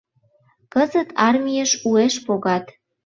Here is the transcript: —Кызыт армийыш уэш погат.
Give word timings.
—Кызыт 0.73 1.09
армийыш 1.27 1.71
уэш 1.87 2.15
погат. 2.25 2.65